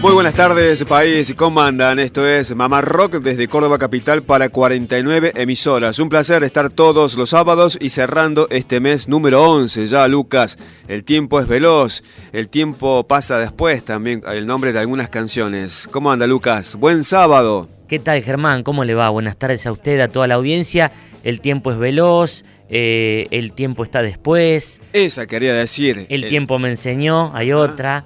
[0.00, 1.34] Muy buenas tardes, país.
[1.36, 1.98] ¿Cómo andan?
[1.98, 5.98] Esto es Mamá Rock desde Córdoba Capital para 49 emisoras.
[5.98, 10.56] Un placer estar todos los sábados y cerrando este mes número 11 ya, Lucas.
[10.86, 15.88] El tiempo es veloz, el tiempo pasa después también, el nombre de algunas canciones.
[15.90, 16.76] ¿Cómo anda, Lucas?
[16.76, 17.68] Buen sábado.
[17.88, 18.62] ¿Qué tal, Germán?
[18.62, 19.10] ¿Cómo le va?
[19.10, 20.92] Buenas tardes a usted, a toda la audiencia.
[21.24, 24.78] El tiempo es veloz, eh, el tiempo está después.
[24.92, 26.06] Esa quería decir.
[26.08, 28.04] El, eh, tiempo me enseñó, hay otra.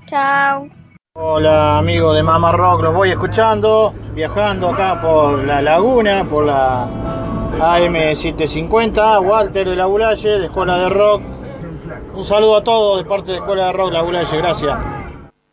[0.06, 0.66] Chao.
[1.16, 6.88] Hola amigos de Mamá Rock, los voy escuchando, viajando acá por la laguna, por la
[7.58, 11.20] AM750, Walter de la Gulaye, de Escuela de Rock.
[12.14, 15.03] Un saludo a todos de parte de Escuela de Rock La Gulaye, gracias.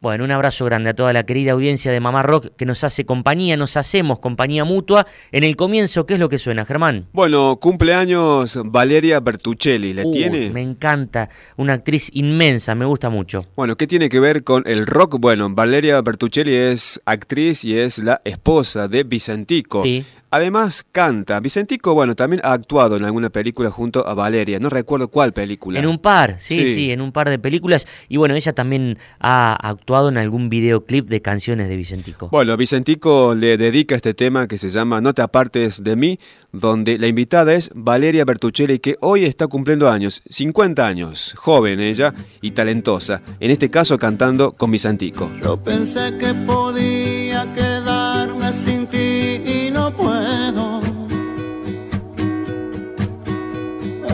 [0.02, 3.06] Bueno, un abrazo grande a toda la querida audiencia de Mamá Rock que nos hace
[3.06, 5.06] compañía, nos hacemos compañía mutua.
[5.32, 7.06] En el comienzo, ¿qué es lo que suena, Germán?
[7.14, 10.50] Bueno, cumpleaños Valeria Bertuccelli, ¿le tiene?
[10.50, 13.46] Me encanta, una actriz inmensa, me gusta mucho.
[13.56, 15.20] Bueno, ¿qué tiene que ver con el rock?
[15.20, 19.84] Bueno, Valeria Bertuccelli es actriz y es la esposa de Vicentico.
[19.84, 20.04] Sí
[20.34, 21.42] Además canta.
[21.42, 24.60] Vicentico, bueno, también ha actuado en alguna película junto a Valeria.
[24.60, 25.78] No recuerdo cuál película.
[25.78, 27.86] En un par, sí, sí, en un par de películas.
[28.08, 32.30] Y bueno, ella también ha actuado en algún videoclip de canciones de Vicentico.
[32.30, 36.18] Bueno, Vicentico le dedica este tema que se llama No te apartes de mí,
[36.54, 42.14] donde la invitada es Valeria Bertuccelli, que hoy está cumpliendo años, 50 años, joven ella
[42.42, 45.30] y talentosa, en este caso cantando con Vicentico.
[45.44, 48.81] Yo pensé que podía quedarme sin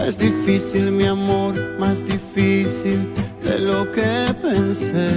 [0.08, 3.14] Es difícil mi amor, más difícil
[3.44, 5.12] de lo que pensé.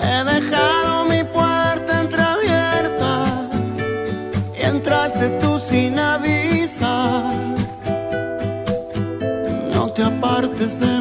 [0.00, 3.50] He dejado mi puerta entreabierta
[4.56, 7.34] y entraste tú sin avisar.
[9.74, 10.99] No te apartes de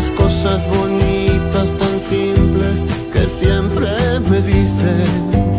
[0.00, 3.86] las cosas bonitas tan simples que siempre
[4.30, 5.49] me dices.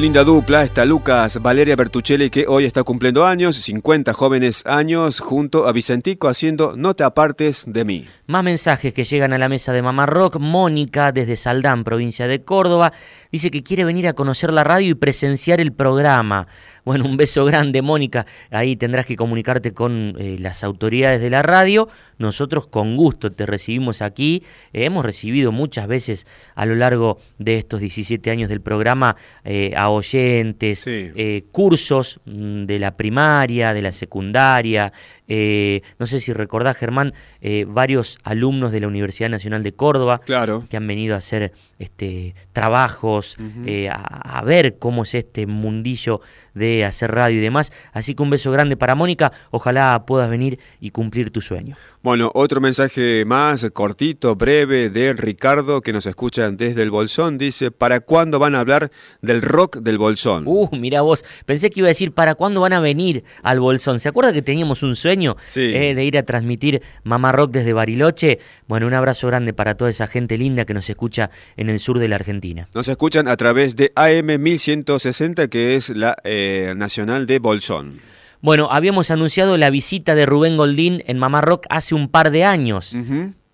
[0.00, 5.68] Linda dupla esta Lucas Valeria Bertuccelli que hoy está cumpliendo años, 50 jóvenes años, junto
[5.68, 8.08] a Vicentico haciendo No te apartes de mí.
[8.26, 10.38] Más mensajes que llegan a la mesa de Mamá Rock.
[10.38, 12.94] Mónica, desde Saldán, provincia de Córdoba,
[13.30, 16.46] dice que quiere venir a conocer la radio y presenciar el programa.
[16.84, 18.26] Bueno, un beso grande, Mónica.
[18.50, 21.88] Ahí tendrás que comunicarte con eh, las autoridades de la radio.
[22.18, 24.42] Nosotros con gusto te recibimos aquí.
[24.72, 29.72] Eh, hemos recibido muchas veces a lo largo de estos 17 años del programa eh,
[29.76, 31.10] a oyentes, Sí.
[31.14, 34.92] eh, cursos mm, de la primaria, de la secundaria.
[35.32, 40.20] Eh, no sé si recordás, Germán, eh, varios alumnos de la Universidad Nacional de Córdoba
[40.26, 40.64] Claro.
[40.68, 46.20] que han venido a hacer este, trabajos, eh, a, a ver cómo es este mundillo
[46.52, 47.72] de hacer radio y demás.
[47.92, 49.30] Así que un beso grande para Mónica.
[49.52, 51.76] Ojalá puedas venir y cumplir tu sueño.
[52.02, 57.38] Bueno, otro mensaje más cortito, breve, de Ricardo que nos escucha desde el Bolsón.
[57.38, 58.90] Dice, ¿para cuándo van a hablar
[59.22, 60.42] del rock del Bolsón?
[60.46, 64.00] Uh, mira vos, pensé que iba a decir, ¿para cuándo van a venir al Bolsón?
[64.00, 65.72] ¿Se acuerda que teníamos un sueño Sí.
[65.74, 68.38] eh, de ir a transmitir Mamá Rock desde Bariloche?
[68.66, 71.98] Bueno, un abrazo grande para toda esa gente linda que nos escucha en el sur
[71.98, 72.68] de la Argentina.
[72.74, 78.00] Nos escuchan a través de AM 1160, que es la eh, nacional de Bolsón.
[78.42, 82.44] Bueno, habíamos anunciado la visita de Rubén Goldín en Mamá Rock hace un par de
[82.44, 82.94] años.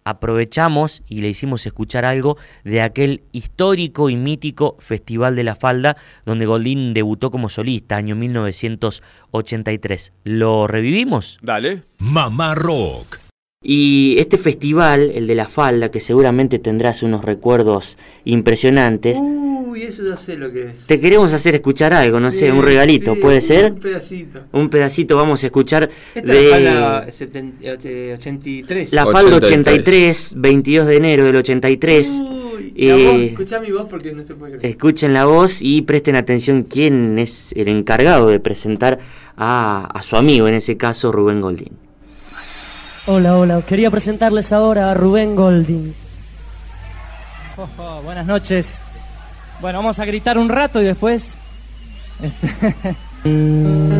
[0.07, 5.97] Aprovechamos y le hicimos escuchar algo de aquel histórico y mítico Festival de la Falda,
[6.25, 10.13] donde Goldín debutó como solista, año 1983.
[10.23, 11.39] ¿Lo revivimos?
[11.43, 11.83] Dale.
[11.99, 13.25] Mamá Rock.
[13.69, 20.05] Y este festival, el de la falda, que seguramente tendrás unos recuerdos impresionantes, Uy, eso
[20.05, 20.87] ya sé lo que es.
[20.87, 23.73] te queremos hacer escuchar algo, no sé, un regalito, sí, ¿puede ser?
[23.73, 24.41] Un pedacito.
[24.53, 28.93] Un pedacito vamos a escuchar Esta de es la falda seten- eh, 83.
[28.93, 29.67] la falda 83.
[29.67, 32.21] 83, 22 de enero del 83.
[32.21, 34.67] Uy, Eh, escuchá mi voz porque no se puede creer.
[34.71, 38.99] Escuchen la voz y presten atención quién es el encargado de presentar
[39.37, 41.86] a, a su amigo, en ese caso Rubén Goldín.
[43.09, 43.63] Hola, hola.
[43.63, 45.93] Quería presentarles ahora a Rubén Golding.
[48.05, 48.81] Buenas noches.
[49.61, 51.35] Bueno, vamos a gritar un rato y después.
[52.21, 52.97] este,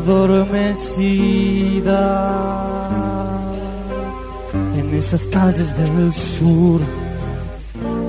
[0.00, 2.00] adormecida
[4.78, 6.80] en esas calles del sur.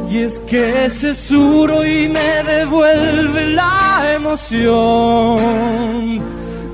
[0.10, 5.38] Y es que ese sur hoy me devuelve la emoción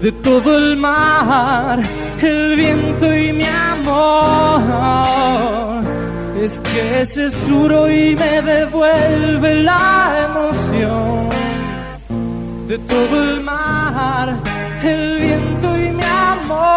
[0.02, 1.80] de todo el mar,
[2.22, 4.62] el viento y mi amor.
[6.46, 11.30] Es que ese sur hoy me devuelve la emoción
[12.68, 14.38] de todo el mar,
[14.88, 16.67] el viento y mi amor.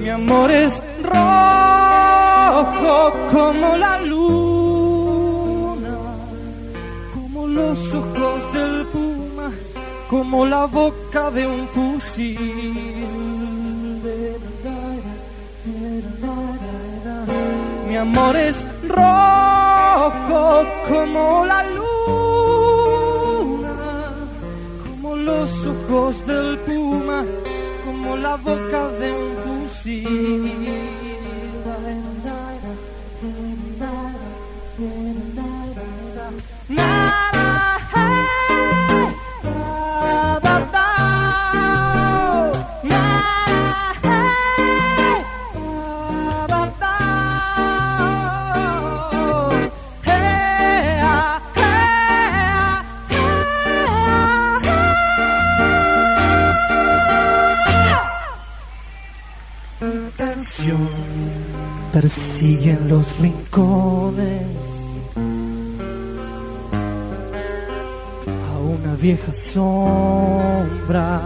[0.00, 2.96] Mi amor es rojo
[3.32, 5.96] como la luna,
[7.14, 9.50] como los ojos del puma,
[10.08, 12.38] como la boca de un fusil.
[17.88, 21.93] Mi amor es rojo como la luna,
[25.24, 27.24] los ojos del puma,
[27.84, 31.03] como la boca de un fusil.
[62.94, 64.42] Los rincones
[68.28, 71.20] a una vieja sombra.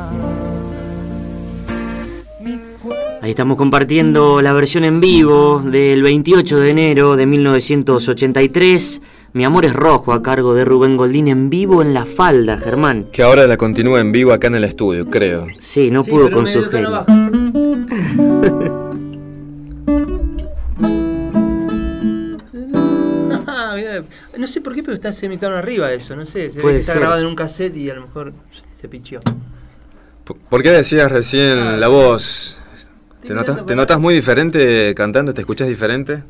[2.41, 9.03] Mi cuerpo Ahí estamos compartiendo la versión en vivo del 28 de enero de 1983.
[9.35, 13.09] Mi amor es rojo a cargo de Rubén Goldín en vivo en la falda, Germán.
[13.13, 15.47] Que ahora la continúa en vivo acá en el estudio, creo.
[15.59, 17.05] Sí, no Sí, pudo con su genio.
[24.39, 26.93] No sé por qué, pero está semitono arriba eso, no sé, se ve que está
[26.93, 27.01] ser.
[27.01, 28.33] grabado en un cassette y a lo mejor
[28.75, 29.21] se pichió.
[29.21, 32.59] P- ¿Por qué decías recién la voz?
[33.27, 33.99] ¿Te, notas, ¿Te para notas acá.
[34.03, 35.35] muy diferente cantando?
[35.35, 36.23] ¿Te escuchas diferente?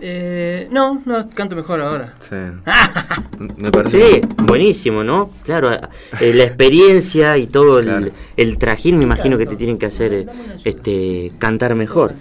[0.00, 2.14] Eh, no, no, canto mejor ahora.
[2.18, 2.34] Sí.
[3.56, 4.14] Me parece.
[4.14, 5.30] Sí, buenísimo, ¿no?
[5.44, 8.08] Claro, eh, la experiencia y todo el, Claro.
[8.36, 10.26] el trajín me imagino que te tienen que hacer eh,
[10.64, 12.14] este cantar mejor.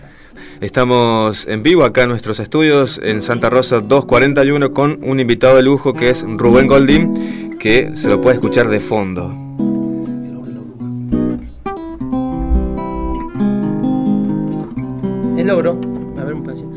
[0.61, 5.63] Estamos en vivo acá en nuestros estudios en Santa Rosa 241 con un invitado de
[5.63, 9.33] lujo que es Rubén Goldín, que se lo puede escuchar de fondo.
[15.37, 15.79] El logro.
[16.17, 16.71] A ver un pedacito.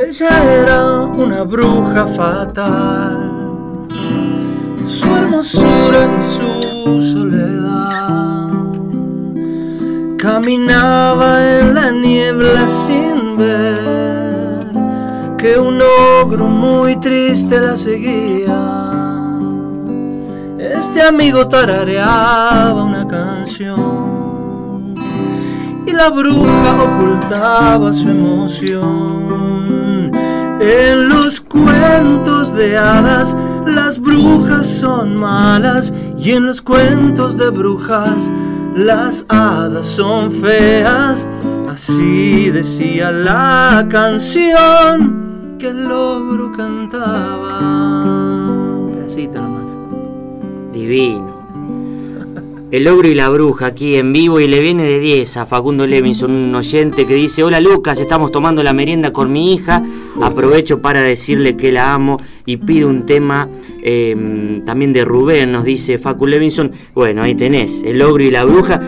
[0.00, 3.88] Ella era una bruja fatal.
[4.84, 8.33] Su hermosura y su soledad.
[10.24, 14.72] Caminaba en la niebla sin ver
[15.36, 15.78] que un
[16.22, 19.36] ogro muy triste la seguía.
[20.58, 24.94] Este amigo tarareaba una canción
[25.86, 30.10] y la bruja ocultaba su emoción.
[30.58, 38.30] En los cuentos de hadas las brujas son malas y en los cuentos de brujas
[38.74, 41.26] las hadas son feas.
[41.68, 47.58] Así decía la canción que el logro cantaba.
[48.78, 49.72] Un pedacito nomás.
[50.72, 51.33] Divino.
[52.74, 55.86] El ogro y la bruja aquí en vivo y le viene de 10 a Facundo
[55.86, 59.80] Levinson, un oyente que dice, hola Lucas, estamos tomando la merienda con mi hija,
[60.20, 63.48] aprovecho para decirle que la amo y pido un tema
[63.80, 68.42] eh, también de Rubén, nos dice Facu Levinson, bueno, ahí tenés, el ogro y la
[68.42, 68.80] bruja,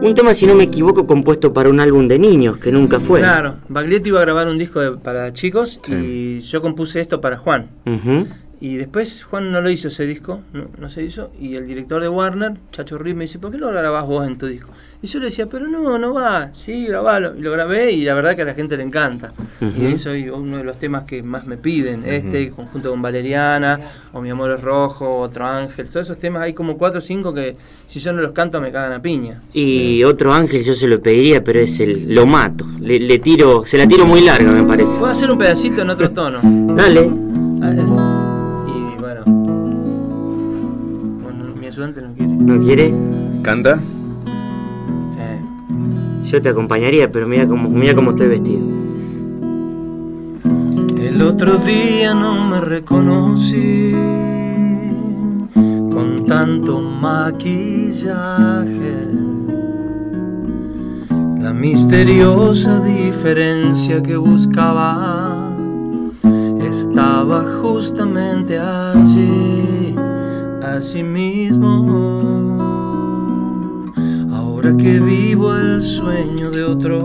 [0.00, 3.20] un tema si no me equivoco compuesto para un álbum de niños que nunca fue.
[3.20, 7.36] Claro, Baglietto iba a grabar un disco de- para chicos y yo compuse esto para
[7.36, 7.66] Juan.
[8.64, 11.30] Y después Juan no lo hizo ese disco, no, no se hizo.
[11.38, 14.38] Y el director de Warner, Chacho Ruiz, me dice, ¿por qué lo grabás vos en
[14.38, 14.70] tu disco?
[15.02, 17.34] Y yo le decía, pero no, no va, sí, grabalo.
[17.36, 19.34] Y lo grabé y la verdad que a la gente le encanta.
[19.60, 22.04] Y eso es uno de los temas que más me piden.
[22.06, 23.78] Este, conjunto con Valeriana,
[24.14, 25.90] o Mi Amor es Rojo, Otro Ángel.
[25.90, 28.72] Todos esos temas hay como cuatro o cinco que si yo no los canto me
[28.72, 29.42] cagan a piña.
[29.52, 32.66] Y otro ángel yo se lo pediría, pero es el lo mato.
[32.80, 34.96] Le, le tiro, se la tiro muy larga me parece.
[34.96, 36.40] Puedo hacer un pedacito en otro tono.
[36.42, 37.10] Dale.
[37.58, 38.13] Dale.
[41.74, 42.32] Ayudante no quiere.
[42.32, 42.94] ¿No quiere?
[43.42, 43.80] ¿Canta?
[45.12, 46.30] Sí.
[46.30, 48.64] Yo te acompañaría, pero mira cómo, mira cómo estoy vestido.
[51.00, 53.92] El otro día no me reconocí
[55.54, 58.04] con tanto maquillaje.
[61.40, 65.50] La misteriosa diferencia que buscaba
[66.62, 69.93] estaba justamente allí,
[70.64, 71.70] así mismo.
[74.32, 77.04] Ahora que vivo el sueño de otros.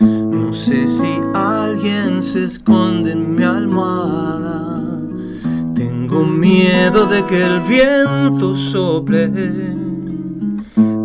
[0.00, 4.82] No sé si alguien se esconde en mi almohada.
[5.74, 9.28] Tengo miedo de que el viento sople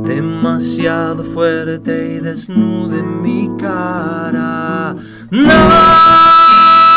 [0.03, 4.95] demasiado fuerte y desnude mi cara.
[5.31, 6.96] No.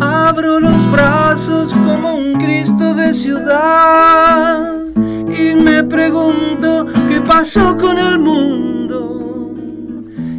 [0.00, 4.72] Abro los brazos como un Cristo de ciudad
[5.28, 9.54] y me pregunto qué pasó con el mundo.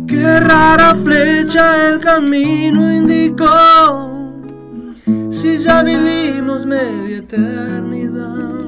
[0.08, 4.15] Qué rara flecha el camino indicó.
[5.46, 8.66] Si ya vivimos media eternidad.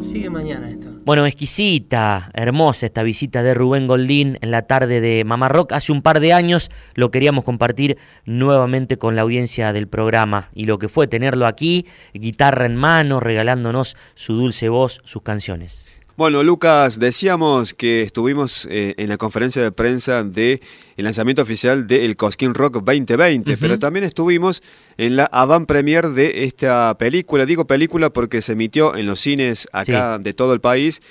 [0.00, 0.88] Sigue mañana esto.
[1.04, 5.72] Bueno, exquisita, hermosa esta visita de Rubén Goldín en la tarde de Mamá Rock.
[5.72, 10.64] Hace un par de años lo queríamos compartir nuevamente con la audiencia del programa y
[10.64, 11.84] lo que fue tenerlo aquí,
[12.14, 15.84] guitarra en mano, regalándonos su dulce voz, sus canciones.
[16.16, 20.60] Bueno, Lucas, decíamos que estuvimos eh, en la conferencia de prensa del
[20.96, 23.60] lanzamiento oficial de El Cosquín Rock 2020, Ujú.
[23.60, 24.62] pero también estuvimos
[24.96, 27.46] en la avant premiere de esta película.
[27.46, 31.02] Digo película porque se emitió en los cines acá de todo el país.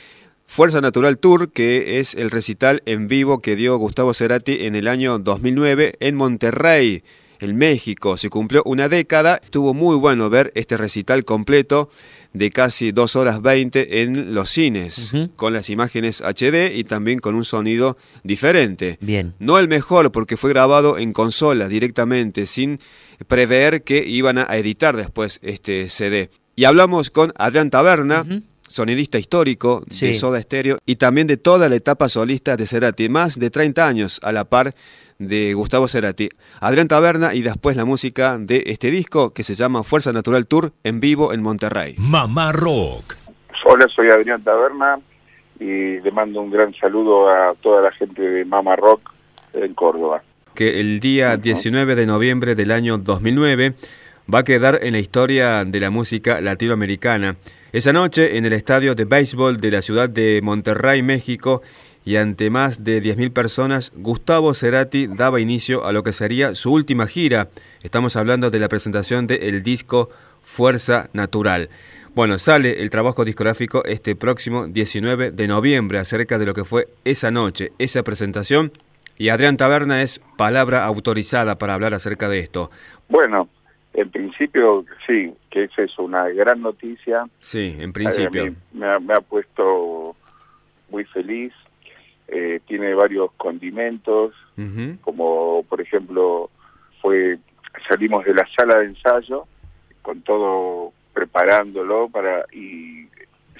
[0.46, 4.88] Fuerza Natural Tour, que es el recital en vivo que dio Gustavo Cerati en el
[4.88, 7.04] año 2009 en Monterrey,
[7.43, 8.17] en México.
[8.17, 9.39] Se cumplió una década.
[9.43, 11.89] Estuvo muy bueno ver este recital completo
[12.34, 17.36] de casi 2 horas 20 en los cines, con las imágenes HD y también con
[17.36, 18.97] un sonido diferente.
[19.01, 19.34] Bien.
[19.39, 22.79] No el mejor porque fue grabado en consola directamente, sin
[23.27, 26.29] prever que iban a editar después este CD.
[26.56, 28.25] Y hablamos con Adrián Taberna,
[28.67, 30.15] sonidista histórico de.
[30.15, 34.19] Soda Stereo y también de toda la etapa solista de Cerati, más de 30 años
[34.23, 34.75] a la par
[35.19, 36.30] de Gustavo Cerati.
[36.60, 40.73] Adrián Taberna y después la música de este disco que se llama Fuerza Natural Tour
[40.84, 41.95] en vivo en Monterrey.
[41.97, 43.15] Mamá Rock.
[43.65, 44.99] Hola, soy Adrián Taberna
[45.60, 49.13] y le mando un gran saludo a toda la gente de Mama Rock
[49.54, 50.21] en Córdoba.
[50.54, 53.73] que el día 19 de noviembre del año 2009
[54.32, 57.38] va a quedar en la historia de la música latinoamericana.
[57.71, 61.62] Esa noche, en el estadio de béisbol de la ciudad de Monterrey, México,
[62.06, 66.72] y ante más de 10.000 personas, Gustavo Cerati daba inicio a lo que sería su
[66.74, 67.50] última gira.
[67.82, 70.10] Estamos hablando de la presentación del disco
[70.42, 71.70] Fuerza Natural.
[72.13, 76.88] Bueno, sale el trabajo discográfico este próximo 19 de noviembre acerca de lo que fue
[77.06, 78.72] esa noche, esa presentación.
[79.18, 82.70] Y Adrián Taberna es palabra autorizada para hablar acerca de esto.
[83.10, 83.48] Bueno,
[83.94, 87.26] en principio sí, que es eso, una gran noticia.
[87.39, 88.46] Sí, en A principio.
[88.46, 90.16] mí me, ha, me ha puesto
[90.89, 91.54] muy feliz.
[92.36, 94.34] Eh, tiene varios condimentos,
[95.02, 96.50] como por ejemplo
[97.00, 97.38] fue
[97.88, 99.46] salimos de la sala de ensayo
[100.02, 103.08] con todo preparándolo para y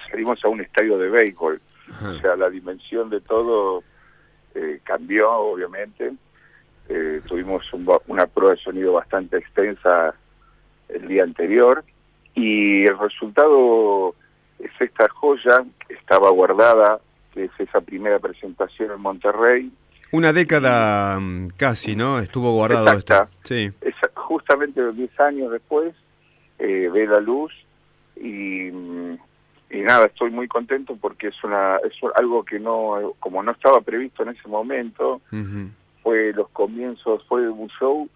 [0.10, 1.62] salimos a un estadio de béisbol.
[2.02, 3.84] O sea, la dimensión de todo
[4.56, 6.14] eh, cambió, obviamente.
[6.90, 10.16] Eh, tuvimos un una prueba de sonido bastante extensa
[10.90, 11.84] el día anterior
[12.34, 14.16] y el resultado
[14.60, 17.00] es esta joya que estaba guardada,
[17.34, 19.72] que es esa primera presentación en Monterrey.
[20.12, 22.20] Una década mm, casi, ¿no?
[22.20, 23.30] Estuvo guardado Exacta.
[23.36, 23.48] esto.
[23.48, 23.72] Sí.
[23.82, 25.94] Es justamente 10 años después
[26.60, 27.52] eh, ve la luz
[28.16, 29.18] y, mm,
[29.72, 33.82] y nada, estoy muy contento porque es una es algo que no, como no estaba
[33.82, 35.22] previsto en ese momento,
[36.04, 38.08] fue los comienzos, fue un show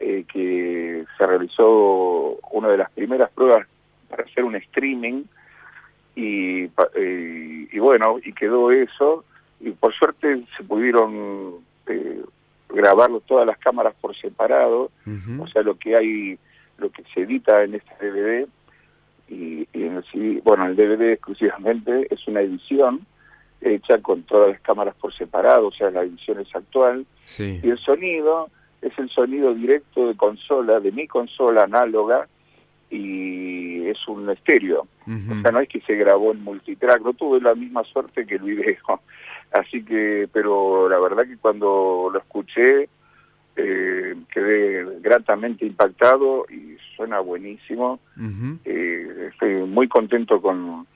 [0.00, 3.66] eh, que se realizó una de las primeras pruebas
[4.08, 5.24] para hacer un streaming
[6.18, 9.24] y, eh, y bueno, y quedó eso
[9.60, 12.22] y por suerte se pudieron eh,
[12.68, 14.90] grabarlo todas las cámaras por separado,
[15.40, 16.38] o sea, lo que hay,
[16.78, 18.46] lo que se edita en este DVD
[19.28, 23.06] y, y en el CD, bueno, el DVD exclusivamente es una edición
[23.60, 27.60] hecha con todas las cámaras por separado, o sea, la edición es actual, Sí.
[27.62, 28.48] y el sonido
[28.82, 32.26] es el sonido directo de consola, de mi consola análoga,
[32.90, 34.86] y es un estéreo.
[35.08, 38.34] O sea, no es que se grabó en multitrack, no tuve la misma suerte que
[38.34, 38.76] el video.
[39.52, 42.90] Así que, pero la verdad que cuando lo escuché,
[43.56, 48.00] eh, quedé gratamente impactado y suena buenísimo.
[48.64, 50.86] Eh, estoy muy contento con,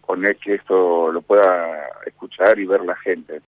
[0.00, 3.40] con que esto lo pueda escuchar y ver la gente.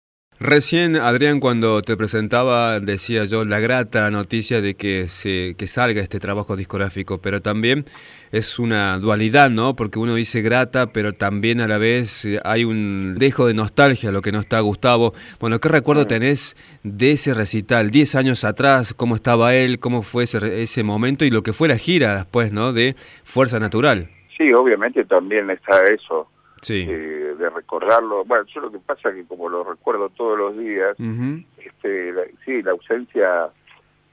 [0.45, 6.03] Recién, Adrián, cuando te presentaba, decía yo la grata noticia de que, se, que salga
[6.03, 7.85] este trabajo discográfico, pero también
[8.33, 9.77] es una dualidad, ¿no?
[9.77, 14.11] Porque uno dice grata, pero también a la vez eh, hay un dejo de nostalgia,
[14.11, 15.15] lo que no está Gustavo.
[15.39, 17.93] Bueno, ¿qué recuerdo tenés de ese recital?
[17.93, 19.79] Diez años atrás, ¿cómo estaba él?
[19.79, 21.25] ¿Cómo fue ese, ese momento?
[21.25, 22.73] Y lo que fue la gira después, ¿no?
[22.73, 24.11] De Fuerza Natural.
[24.37, 26.27] Sí, obviamente también está eso,
[26.63, 26.87] Sí.
[26.89, 28.25] eh, de recordarlo.
[28.25, 31.43] Bueno, yo lo que pasa es que como lo recuerdo todos los días, Ujú.
[31.59, 33.51] este, la- sí, la ausencia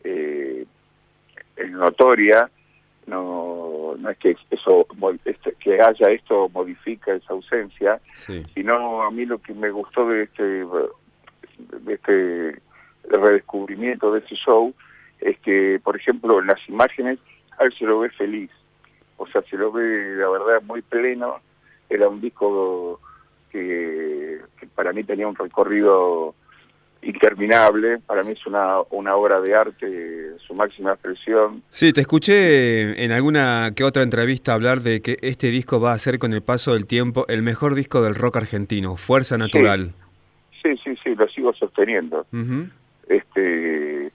[0.03, 0.65] eh,
[1.55, 2.49] es notoria,
[3.05, 4.88] no, no es que eso
[5.25, 8.43] este, que haya esto modifica esa ausencia, Sí.
[8.53, 12.62] sino a mí lo que me gustó de este, de este
[13.09, 14.73] redescubrimiento de ese show
[15.19, 17.19] es que, por ejemplo, en las imágenes,
[17.57, 18.49] a él se lo ve feliz,
[19.17, 21.41] o sea, se lo ve, la verdad, muy pleno,
[21.89, 22.99] era un disco
[23.52, 26.36] que, que para mí tenía un recorrido
[27.02, 33.04] interminable, para mí es una, una obra de arte, su máxima expresión, Sí, te escuché
[33.04, 36.41] en alguna que otra entrevista hablar de que este disco va a ser con el
[36.41, 39.93] paso del tiempo el mejor disco del rock argentino, Fuerza Natural.
[40.62, 42.25] sí, sí, sí, lo sigo sosteniendo.
[43.08, 44.12] Este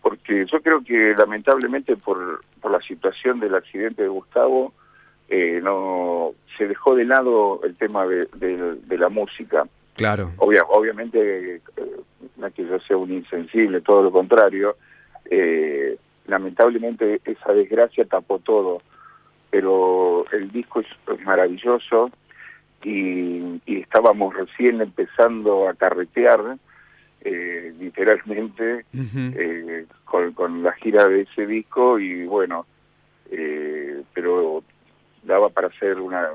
[0.00, 4.72] porque yo creo que lamentablemente por, por la situación del accidente de Gustavo
[5.28, 10.32] eh, no se dejó de lado el tema de, de- de la música Claro.
[10.38, 11.60] Obvia- obviamente eh,
[12.36, 14.76] no es que yo sea un insensible todo lo contrario
[15.30, 18.82] eh, lamentablemente esa desgracia tapó todo
[19.50, 20.86] pero el disco es,
[21.24, 22.10] maravilloso
[22.82, 26.56] y, y estábamos recién empezando a carretear
[27.22, 28.84] eh, literalmente
[30.04, 32.66] con, con la gira de ese disco y bueno,
[34.12, 34.62] pero
[35.24, 36.30] daba para hacer una,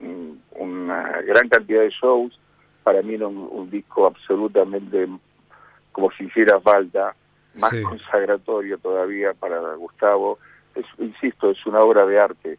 [0.00, 2.38] un- una gran cantidad de shows.
[2.82, 5.08] Para mí era un, un disco absolutamente
[5.92, 7.14] como si hiciera falta,
[7.54, 7.82] más Sí.
[7.82, 10.38] consagratorio todavía para Gustavo.
[10.74, 12.58] Es, insisto, es una obra de arte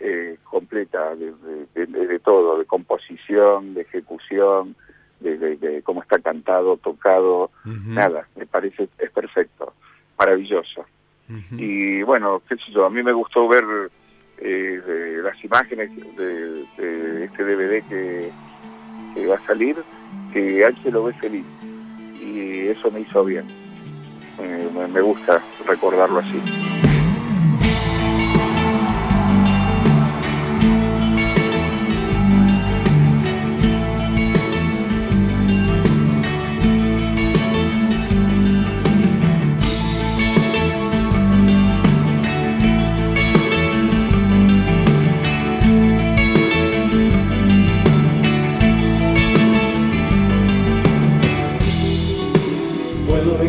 [0.00, 1.32] eh, completa de,
[1.74, 4.74] de- de- de todo, de composición, de ejecución,
[5.20, 9.74] de, cómo está cantado, tocado, nada, me parece es perfecto,
[10.16, 10.86] maravilloso.
[11.58, 13.64] Y bueno, qué sé yo, a mí me gustó ver
[14.40, 19.76] eh, las imágenes de, este DVD que, va a salir,
[20.32, 21.44] que se lo ve feliz.
[22.20, 23.44] Y eso me hizo bien.
[24.92, 26.77] Me gusta recordarlo así.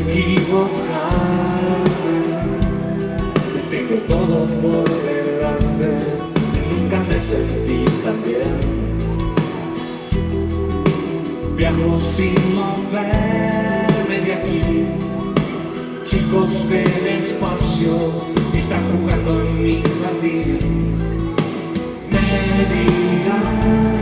[0.10, 1.86] Equivocarme,
[3.70, 5.90] tengo todo por delante,
[6.72, 8.58] nunca me sentí tan bien.
[11.56, 14.62] Viajo sin moverme de aquí,
[16.04, 17.94] chicos del espacio
[18.58, 20.98] están jugando en mi jardín.
[22.10, 23.99] Me dirán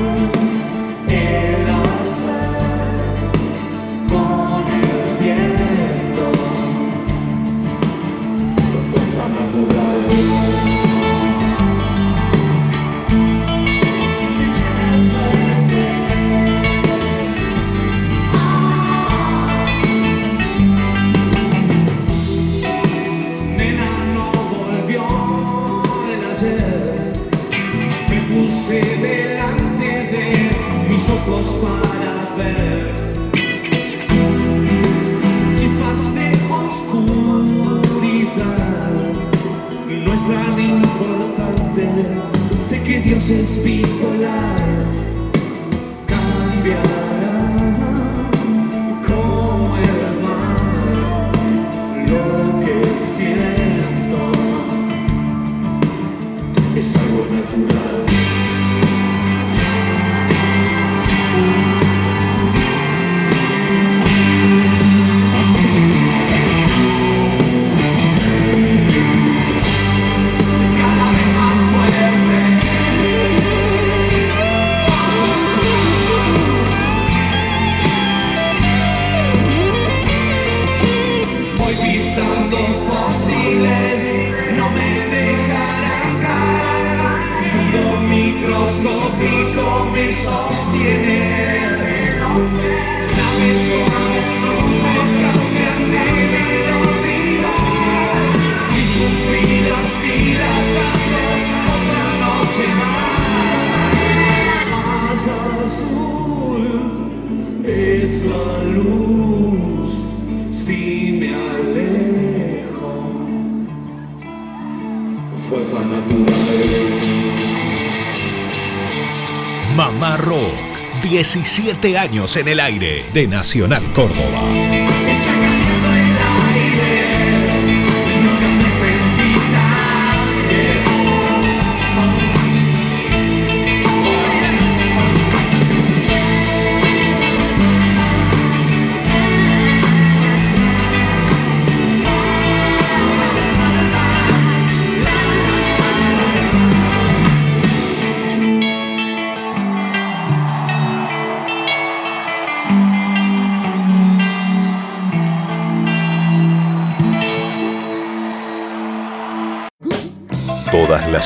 [121.33, 124.66] 17 años en el aire de Nacional Córdoba.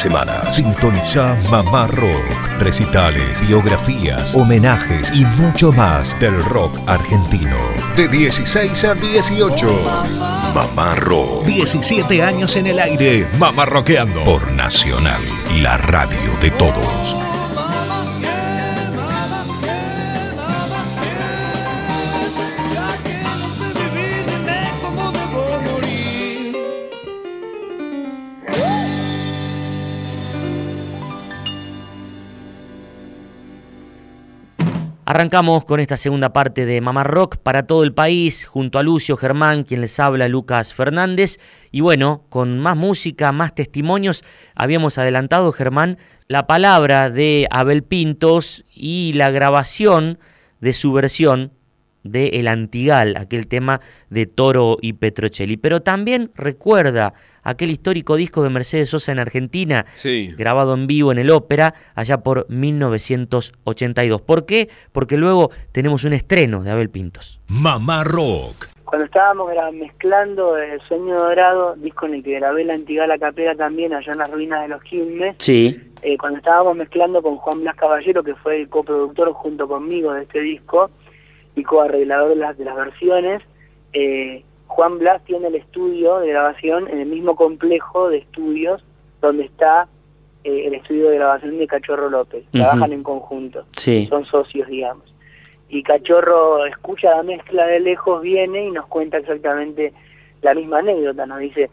[0.01, 2.25] Semanas sintoniza Mamá Rock,
[2.57, 7.55] recitales, biografías, homenajes y mucho más del rock argentino.
[7.95, 9.67] De 16 a 18.
[10.55, 11.45] Mamá Rock.
[11.45, 13.27] 17 años en el aire.
[13.37, 14.23] Mamá Rockeando.
[14.23, 15.21] Por Nacional,
[15.57, 17.20] la radio de todos.
[35.11, 39.17] Arrancamos con esta segunda parte de Mamá Rock para todo el país, junto a Lucio
[39.17, 41.37] Germán, quien les habla, Lucas Fernández.
[41.69, 44.23] Y bueno, con más música, más testimonios,
[44.55, 45.97] habíamos adelantado, Germán,
[46.29, 50.17] la palabra de Abel Pintos y la grabación
[50.61, 51.51] de su versión
[52.03, 55.57] de El Antigal, aquel tema de Toro y Petrocelli.
[55.57, 60.33] Pero también recuerda aquel histórico disco de Mercedes Sosa en Argentina, Sí.
[60.37, 64.21] grabado en vivo en el Ópera, allá por 1982.
[64.21, 64.69] ¿Por qué?
[64.91, 67.39] Porque luego tenemos un estreno de Abel Pintos.
[67.47, 68.67] Mamá Rock.
[68.85, 73.93] Cuando estábamos mezclando El Sueño Dorado, disco en el que grabé la Antigala Capela también,
[73.93, 75.79] allá en las ruinas de los Quilmes, Sí.
[76.01, 80.23] eh, cuando estábamos mezclando con Juan Blas Caballero, que fue el coproductor junto conmigo de
[80.23, 80.91] este disco
[81.55, 83.41] y coarreglador de las, de las versiones,
[83.93, 88.83] eh, Juan Blas tiene el estudio de grabación en el mismo complejo de estudios
[89.21, 89.87] donde está
[90.43, 92.45] eh, el estudio de grabación de Cachorro López.
[92.51, 94.07] Trabajan en conjunto Sí.
[94.09, 95.13] son socios, digamos.
[95.69, 99.93] Y Cachorro escucha la mezcla de lejos, viene y nos cuenta exactamente
[100.41, 101.25] la misma anécdota.
[101.25, 101.69] Nos dice,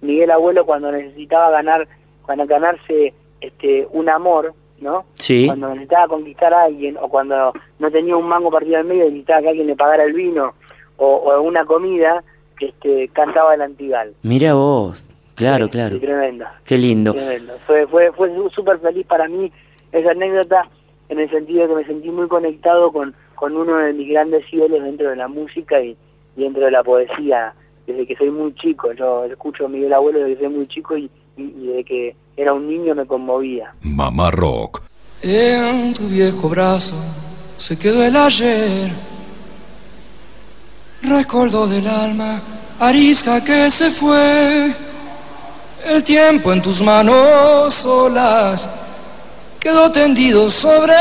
[0.00, 1.88] Miguel Abuelo cuando necesitaba ganar,
[2.24, 5.04] cuando ganarse este un amor, ¿no?
[5.14, 5.46] Sí.
[5.46, 9.10] Cuando necesitaba conquistar a alguien o cuando no tenía un mango partido al medio y
[9.10, 10.54] necesitaba que alguien le pagara el vino
[10.96, 12.22] o, o una comida,
[12.60, 14.14] este, cantaba el antigal.
[14.22, 15.08] Mira vos.
[15.34, 15.98] Claro, Sí, claro.
[15.98, 16.44] tremendo.
[16.64, 17.12] Qué lindo.
[17.14, 17.54] Tremendo.
[17.66, 19.50] Fue, fue, fue súper feliz para mí
[19.90, 20.68] esa anécdota
[21.08, 24.44] en el sentido de que me sentí muy conectado con, con uno de mis grandes
[24.52, 25.96] ídolos dentro de la música y,
[26.36, 27.54] y dentro de la poesía
[27.86, 28.92] desde que soy muy chico.
[28.92, 32.16] Yo escucho a Miguel Abuelo desde que soy muy chico y, y, y desde que
[32.36, 33.74] era un niño me conmovía.
[33.82, 34.82] Mamá Rock.
[35.22, 36.96] En tu viejo brazo
[37.56, 38.90] se quedó el ayer,
[41.02, 42.40] recuerdo del alma
[42.80, 44.74] arisca que se fue,
[45.86, 48.68] el tiempo en tus manos solas
[49.60, 50.94] quedó tendido sobre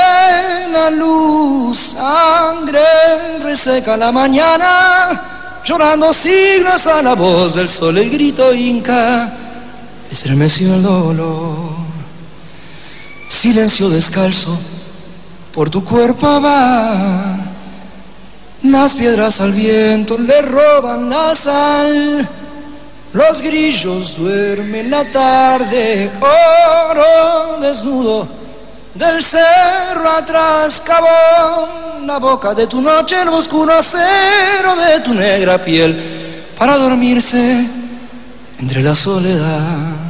[0.72, 8.54] la luz, sangre reseca la mañana, llorando siglos a la voz del sol, el grito
[8.54, 9.34] inca
[10.12, 11.72] estremeció el dolor.
[13.30, 14.60] Silencio descalzo,
[15.54, 17.38] por tu cuerpo va.
[18.64, 22.28] Las piedras al viento le roban la sal.
[23.14, 28.42] Los grillos duermen la tarde, oro desnudo
[28.94, 35.58] del cerro atrás cavó la boca de tu noche, el oscuro acero de tu negra
[35.58, 35.98] piel
[36.58, 37.68] para dormirse
[38.60, 40.01] entre la soledad.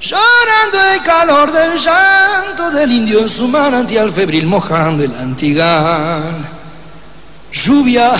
[0.00, 6.46] Llorando el calor del llanto del indio en su manantial febril mojando el antigán.
[7.50, 8.12] Lluvia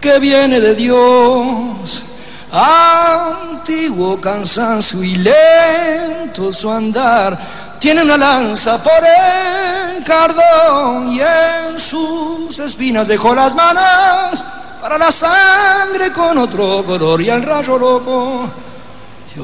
[0.00, 2.04] que viene de Dios,
[2.52, 7.38] antiguo cansancio y lento su andar,
[7.80, 14.44] tiene una lanza por el cardón y en sus espinas dejó las manos
[14.80, 18.50] para la sangre con otro color y al rayo loco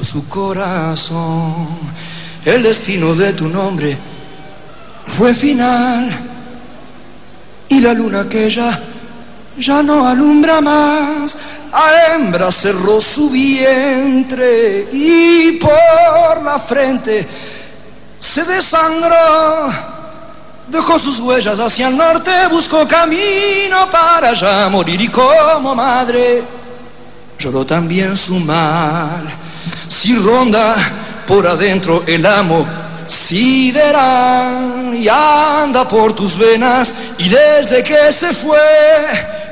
[0.03, 1.69] su corazón.
[2.45, 3.97] El destino de tu nombre
[5.07, 6.11] fue final
[7.69, 8.81] y la luna aquella
[9.59, 11.39] ya no alumbra más.
[11.73, 17.27] La hembra cerró su vientre y por la frente
[18.19, 19.71] se desangró.
[20.69, 26.45] Dejó sus huellas hacia el norte, buscó camino para allá morir y como madre
[27.39, 29.25] lloró también su mal.
[29.87, 30.75] Si ronda
[31.27, 32.67] por adentro el amo
[33.07, 38.59] sideral y anda por tus venas y desde que se fue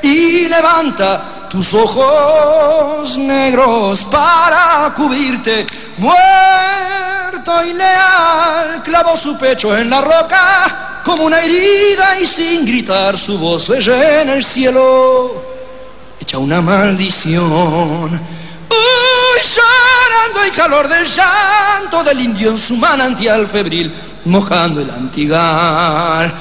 [0.02, 5.66] y levanta tus ojos negros para cubrirte
[5.98, 13.16] muerto y leal clavó su pecho en la roca como una herida y sin gritar
[13.16, 15.42] su voz se llena el cielo.
[16.20, 18.20] Echa una maldición
[18.76, 23.92] Uy, llorando el calor del llanto del indio en su manantial febril,
[24.24, 26.32] mojando el antigal.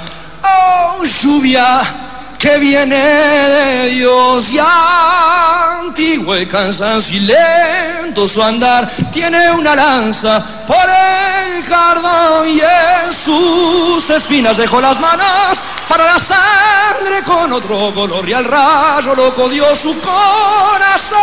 [0.43, 2.05] Oh, lluvia
[2.38, 10.43] que viene de Dios y antiguo el cansancio y lento su andar, tiene una lanza
[10.67, 17.93] por el cardón y en sus espinas dejó las manos para la sangre con otro
[17.93, 21.19] color y al rayo loco dio su corazón.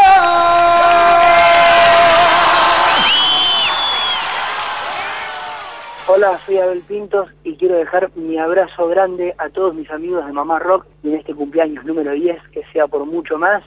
[6.08, 10.32] Hola, soy Abel Pintos y quiero dejar mi abrazo grande a todos mis amigos de
[10.32, 13.62] Mamá Rock y en este cumpleaños número 10 que sea por mucho más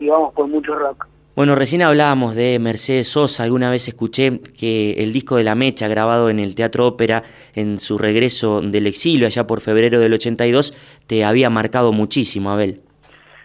[0.00, 1.06] y vamos por mucho rock.
[1.36, 5.86] Bueno, recién hablábamos de Mercedes Sosa, alguna vez escuché que el disco de La Mecha,
[5.86, 7.22] grabado en el Teatro Ópera
[7.54, 10.74] en su regreso del exilio allá por febrero del 82,
[11.06, 12.80] te había marcado muchísimo, Abel.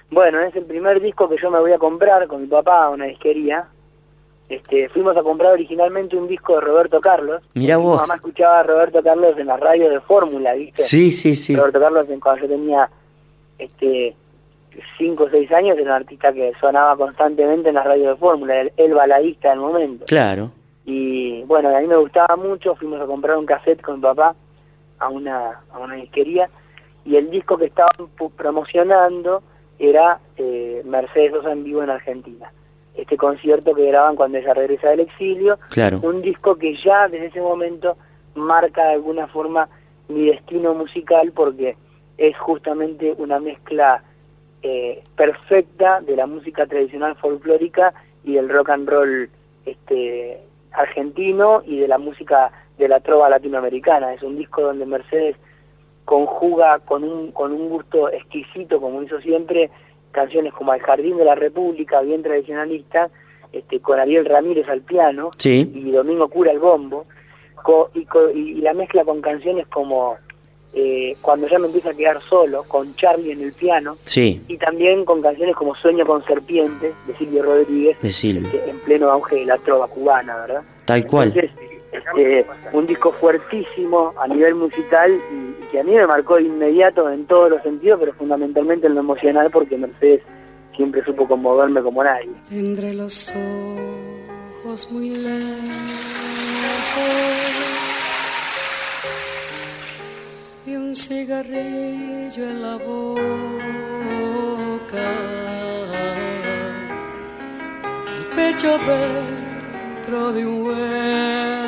[0.10, 2.90] Bueno, es el primer disco que yo me voy a comprar con mi papá a
[2.90, 3.68] una disquería.
[4.52, 7.42] Este, fuimos a comprar originalmente un disco de Roberto Carlos.
[7.54, 8.02] Mira Mi vos.
[8.02, 10.84] mamá escuchaba a Roberto Carlos en la radio de Fórmula, ¿viste?
[10.84, 11.56] Sí, sí, sí.
[11.56, 12.90] Roberto Carlos cuando yo tenía
[13.58, 14.14] este
[14.98, 18.60] cinco o seis años era un artista que sonaba constantemente en la radio de Fórmula,
[18.60, 20.04] el, el baladista del momento.
[20.06, 20.52] Claro.
[20.86, 24.36] Y bueno, a mí me gustaba mucho, fuimos a comprar un cassette con mi papá
[25.00, 26.50] a una, a una disquería
[27.06, 27.96] y el disco que estaban
[28.36, 29.44] promocionando
[29.80, 32.52] era eh, Mercedes Sosa en vivo en Argentina.
[32.96, 36.00] Este concierto que graban cuando ella regresa del exilio, Claro.
[36.04, 37.96] un disco que ya desde ese momento
[38.36, 39.70] marca de alguna forma
[40.10, 41.76] mi destino musical porque
[42.18, 44.04] es justamente una mezcla
[44.62, 49.30] eh, perfecta de la música tradicional folclórica y del rock and roll
[49.66, 50.40] este
[50.72, 54.14] argentino y de la música de la trova latinoamericana.
[54.14, 55.36] Es un disco donde Mercedes
[56.06, 59.70] conjuga con un, con un gusto exquisito, como hizo siempre,
[60.12, 63.10] canciones como El Jardín de la República, bien tradicionalista,
[63.52, 65.70] este, con Ariel Ramírez al piano Sí.
[65.74, 67.06] y Domingo Cura al bombo,
[67.64, 70.16] co- y, co- y la mezcla con canciones como
[70.74, 74.56] eh, Cuando ya me empieza a quedar solo, con Charlie en el piano, Sí, y
[74.58, 78.48] también con canciones como Sueño con Serpientes, de Silvio Rodríguez, de Silvio.
[78.48, 80.62] este, en pleno auge de la trova cubana, ¿verdad?
[80.86, 81.34] Tal cual.
[81.36, 81.52] Entonces,
[82.16, 87.10] este, un disco fuertísimo a nivel musical y, que a mí me marcó de inmediato
[87.10, 90.22] en todos los sentidos, pero fundamentalmente en lo emocional porque Mercedes
[90.76, 92.32] siempre supo conmoverme como nadie.
[92.48, 93.34] Tendré los
[94.64, 95.92] ojos muy lejos
[100.66, 103.22] y un cigarrillo en la boca.
[108.36, 111.61] Pecho dentro de un hueco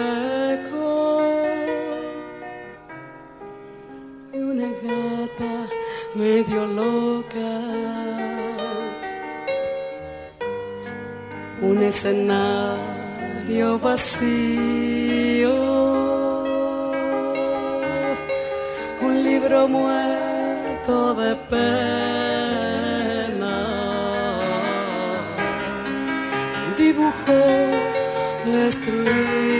[4.83, 5.53] gata
[6.15, 7.51] medio loca.
[11.69, 15.53] un escenario vacío,
[19.01, 22.53] un libro muerto de pena.
[28.45, 29.52] Destruido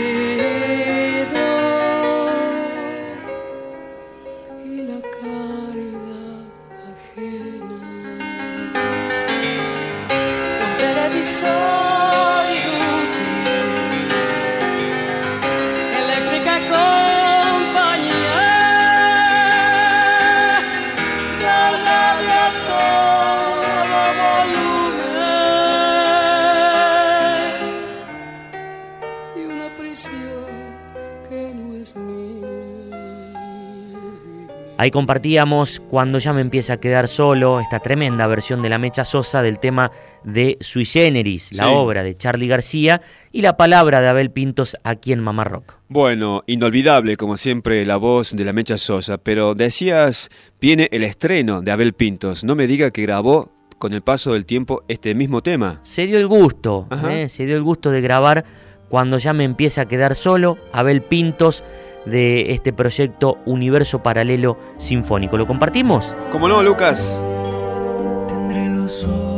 [34.84, 39.06] Ahí compartíamos Cuando ya me empieza a quedar solo, esta tremenda versión de la Mecha
[39.06, 39.90] Sosa del tema
[40.24, 43.00] de Sui Generis, la obra de Charlie García,
[43.32, 45.72] y la palabra de Abel Pintos aquí en Mamá Rock.
[45.88, 50.28] Bueno, inolvidable como siempre la voz de la Mecha Sosa, pero decías,
[50.60, 52.44] viene el estreno de Abel Pintos.
[52.44, 55.80] No me diga que grabó con el paso del tiempo este mismo tema.
[55.80, 56.88] Se dio el gusto.
[57.08, 57.30] ¿eh?
[57.30, 58.44] se dio el gusto de grabar
[58.90, 61.64] Cuando ya me empieza a quedar solo, Abel Pintos,
[62.06, 65.36] de este proyecto Universo Paralelo Sinfónico.
[65.36, 66.14] ¿Lo compartimos?
[66.30, 67.24] ¿Cómo no, Lucas?
[68.28, 69.33] Tendré los ojos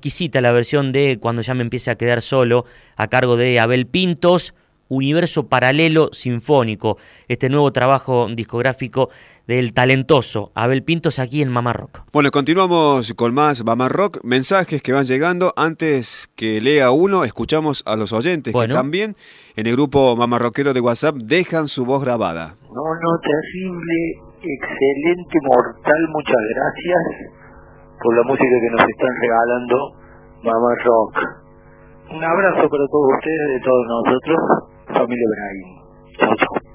[0.00, 2.64] Exquisita la versión de Cuando ya me empiece a quedar solo,
[2.96, 4.54] a cargo de Abel Pintos,
[4.88, 6.96] Universo Paralelo Sinfónico,
[7.28, 9.10] este nuevo trabajo discográfico
[9.46, 12.00] del talentoso Abel Pintos aquí en Mamá Rock.
[12.14, 14.20] Bueno, continuamos con más Mamá Rock.
[14.24, 15.52] Mensajes que van llegando.
[15.54, 18.72] Antes que lea uno, escuchamos a los oyentes Bueno.
[18.72, 19.16] que también
[19.54, 22.56] en el grupo Mamá Rockero de WhatsApp dejan su voz grabada.
[22.62, 27.39] No, no, terrible, excelente, mortal, muchas gracias
[28.02, 29.76] por la música que nos están regalando,
[30.42, 31.14] Mamá Rock.
[32.10, 34.38] Un abrazo para todos ustedes, de todos nosotros,
[34.86, 35.80] familia Brahim.
[36.18, 36.70] Chau, chau.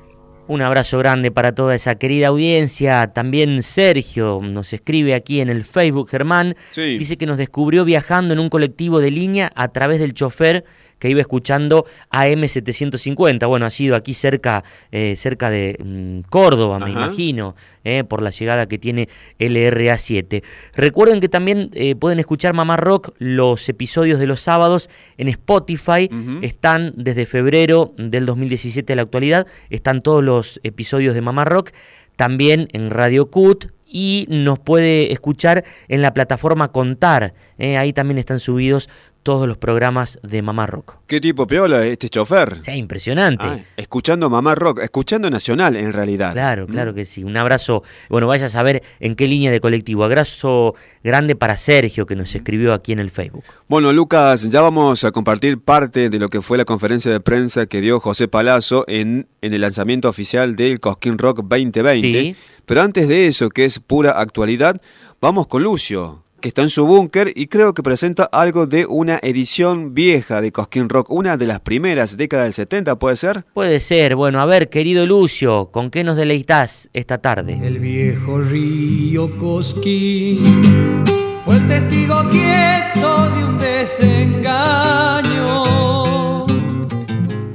[0.47, 3.07] Un abrazo grande para toda esa querida audiencia.
[3.13, 6.55] También Sergio nos escribe aquí en el Facebook, Germán.
[6.69, 6.99] Sí.
[6.99, 10.63] Dice que nos descubrió viajando en un colectivo de línea a través del chofer
[10.99, 13.47] que iba escuchando AM750.
[13.47, 18.29] Bueno, ha sido aquí cerca, eh, cerca de mm, Córdoba, me imagino, eh, por la
[18.29, 20.43] llegada que tiene LRA7.
[20.73, 26.09] Recuerden que también eh, pueden escuchar Mamá Rock los episodios de los sábados en Spotify.
[26.41, 29.47] Están desde febrero del 2017 a la actualidad.
[29.69, 31.71] Están todos los episodios de Mamá Rock.
[32.15, 37.33] También en Radio Cut y nos puede escuchar en la plataforma Contar.
[37.57, 38.89] eh, ahí también están subidos
[39.25, 40.97] todos los programas de Mamá Rock.
[41.07, 42.61] ¿Qué tipo piola este chofer?
[42.63, 43.43] Sí, impresionante.
[43.43, 46.33] Ah, escuchando Mamá Rock, escuchando Nacional en realidad.
[46.33, 47.23] Claro, claro que sí.
[47.23, 47.81] Un abrazo.
[48.07, 50.03] Bueno, vaya a saber en qué línea de colectivo.
[50.03, 53.43] Abrazo grande para Sergio que nos escribió aquí en el Facebook.
[53.67, 57.65] Bueno, Lucas, ya vamos a compartir parte de lo que fue la conferencia de prensa
[57.65, 62.11] que dio José Palazzo en, en el lanzamiento oficial del Cosquín Rock 2020.
[62.11, 62.35] Sí.
[62.67, 64.79] Pero antes de eso, que es pura actualidad,
[65.19, 69.17] vamos con Lucio, que está en su búnker y creo que presenta algo de una
[69.23, 73.45] edición vieja de Cosquín Rock, una de las primeras décadas del 70, ¿puede ser?
[73.55, 74.15] Puede ser.
[74.15, 77.59] Bueno, a ver, querido Lucio, ¿con qué nos deleitas esta tarde?
[77.63, 81.03] El viejo río Cosquín
[81.43, 84.05] fue el testigo quieto de un desengaño.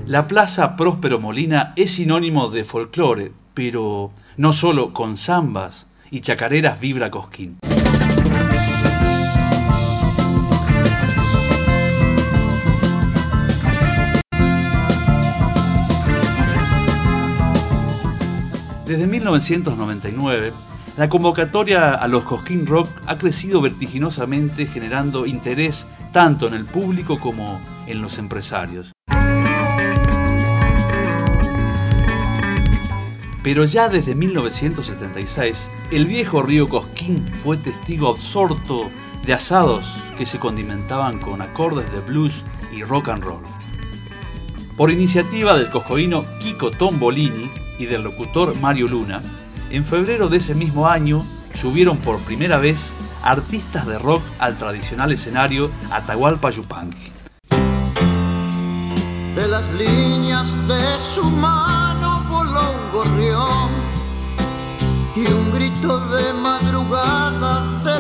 [0.05, 6.81] La Plaza Próspero Molina es sinónimo de folclore, pero no solo con zambas y chacareras
[6.81, 7.61] vibra Cosquín.
[18.91, 20.53] Desde 1999,
[20.97, 27.21] la convocatoria a los Cosquín Rock ha crecido vertiginosamente generando interés tanto en el público
[27.21, 28.91] como en los empresarios.
[33.45, 38.91] Pero ya desde 1976, el viejo río Cosquín fue testigo absorto
[39.25, 39.85] de asados
[40.19, 42.43] que se condimentaban con acordes de blues
[42.77, 43.45] y rock and roll.
[44.77, 49.23] Por iniciativa del coscoíno Kiko Tombolini y del locutor Mario Luna,
[49.71, 51.25] en febrero de ese mismo año
[51.55, 57.13] subieron por primera vez artistas de rock al tradicional escenario Atahualpa Yupanqui.
[59.35, 63.71] De las líneas de su mano voló un gorrión
[65.17, 67.99] y un grito de madrugada de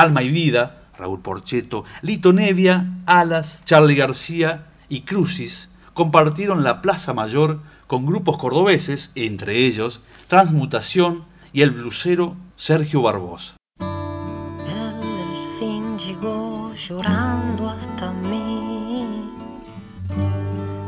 [0.00, 5.68] Alma y Vida, Raúl Porcheto, Lito Nevia, Alas, Charlie García y Crucis
[5.98, 13.56] compartieron la Plaza Mayor con grupos cordobeses, entre ellos Transmutación y el blusero Sergio Barbosa.
[13.80, 19.04] El fin llegó llorando hasta mí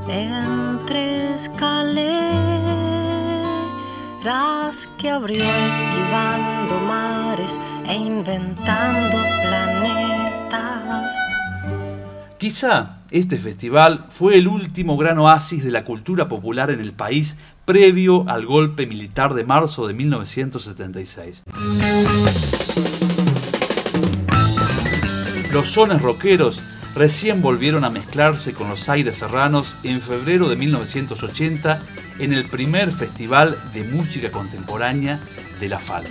[0.09, 2.50] entre escaleras
[4.99, 7.59] que abrió esquivando mares
[7.89, 11.13] e inventando planetas.
[12.37, 17.39] Quizá este festival fue el último gran oasis de la cultura popular en el país
[17.65, 21.43] previo al golpe militar de marzo de 1976.
[25.51, 26.63] Los sones rockeros
[26.95, 31.83] recién volvieron a mezclarse con los aires serranos en febrero de 1980
[32.19, 35.19] en el primer Festival de Música Contemporánea
[35.61, 36.11] de La Falda.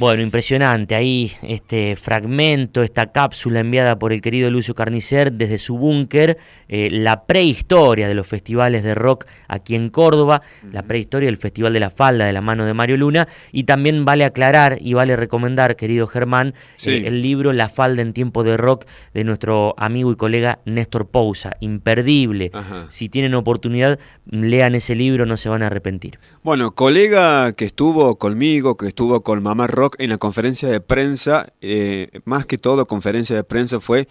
[0.00, 5.76] Bueno, impresionante ahí este fragmento, esta cápsula enviada por el querido Lucio Carnicer desde su
[5.76, 6.38] búnker,
[6.68, 10.40] eh, la prehistoria de los festivales de rock aquí en Córdoba,
[10.72, 14.06] la prehistoria del Festival de la Falda de la mano de Mario Luna, y también
[14.06, 16.92] vale aclarar y vale recomendar, querido Germán, Sí.
[16.92, 21.08] eh, el libro La Falda en tiempo de rock de nuestro amigo y colega Néstor
[21.10, 22.50] Pousa, imperdible.
[22.54, 22.86] Ajá.
[22.88, 23.98] Si tienen oportunidad,
[24.30, 26.18] lean ese libro, no se van a arrepentir.
[26.42, 30.80] Bueno, colega que estuvo conmigo, que estuvo con Mamá Rock Rock en la conferencia de
[30.80, 34.08] prensa, eh, más que todo conferencia de prensa, fue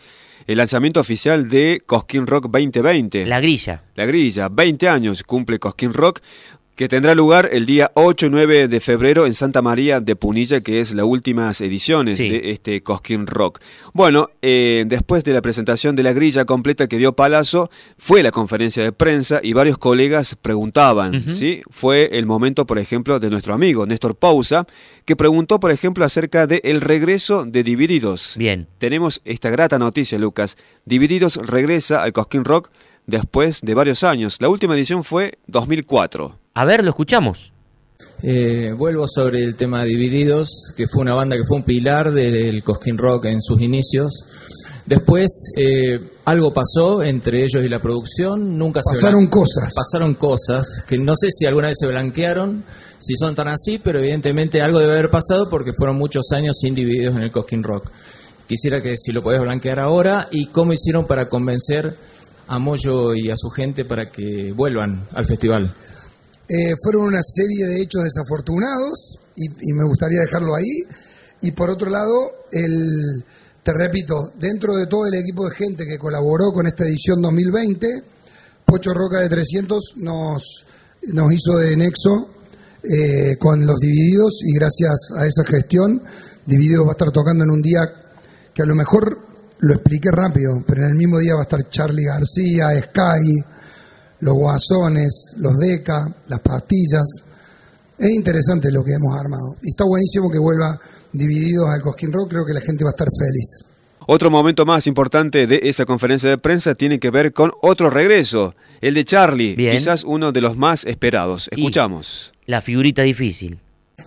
[0.47, 3.25] el lanzamiento oficial de Cosquín Rock 2020.
[3.25, 3.83] La grilla.
[3.95, 6.21] La grilla, 20 años cumple Cosquín Rock
[6.79, 10.61] que tendrá lugar el día 8 y 9 de febrero en Santa María de Punilla,
[10.61, 12.29] que es las últimas ediciones Sí.
[12.29, 13.59] de este Cosquín Rock.
[13.91, 18.31] Bueno, eh, después de la presentación de la grilla completa que dio Palazzo, fue la
[18.31, 21.25] conferencia de prensa y varios colegas preguntaban.
[21.35, 21.63] ¿sí?
[21.69, 24.65] Fue el momento, por ejemplo, de nuestro amigo Néstor Pausa,
[25.03, 28.35] que preguntó, por ejemplo, acerca del el regreso de Divididos.
[28.37, 28.67] Bien.
[28.77, 30.55] Tenemos esta grata noticia, Lucas.
[30.85, 32.69] Divididos regresa al Cosquín Rock
[33.05, 34.37] después de varios años.
[34.39, 36.39] La última edición fue 2004.
[36.59, 37.53] A ver, lo escuchamos.
[38.21, 42.11] Eh, vuelvo sobre el tema de Divididos, que fue una banda que fue un pilar
[42.11, 44.25] del Cosquín Rock en sus inicios.
[44.85, 49.73] Después eh, algo pasó entre ellos y la producción, nunca se Pasaron blan- cosas.
[49.73, 52.65] Pasaron cosas que no sé si alguna vez se blanquearon,
[52.97, 56.75] si son tan así, pero evidentemente algo debe haber pasado porque fueron muchos años sin
[56.75, 57.89] Divididos en el Cosquín Rock.
[58.47, 61.95] Quisiera que si lo podés blanquear ahora y cómo hicieron para convencer
[62.47, 65.73] a Moyo y a su gente para que vuelvan al festival.
[66.49, 70.83] Eh, fueron una serie de hechos desafortunados y, y me gustaría dejarlo ahí.
[71.41, 73.23] Y por otro lado, el,
[73.63, 78.03] te repito, dentro de todo el equipo de gente que colaboró con esta edición 2020,
[78.65, 80.65] Pocho Roca de 300 nos,
[81.13, 82.29] nos hizo de nexo
[82.83, 86.01] eh, con los Divididos y gracias a esa gestión,
[86.45, 87.81] Divididos va a estar tocando en un día
[88.53, 89.19] que a lo mejor
[89.59, 93.43] lo expliqué rápido, pero en el mismo día va a estar Charlie García, Sky,
[94.19, 97.05] los guasones, los deca, las pastillas.
[97.97, 99.55] Es interesante lo que hemos armado.
[99.61, 100.79] Y está buenísimo que vuelva
[101.11, 103.65] divididos al Cosquín Rock, creo que la gente va a estar feliz.
[104.11, 108.55] Otro momento más importante de esa conferencia de prensa tiene que ver con otro regreso,
[108.81, 109.71] el de Charlie, Bien.
[109.71, 111.47] quizás uno de los más esperados.
[111.51, 112.33] Escuchamos.
[112.45, 113.59] La figurita difícil.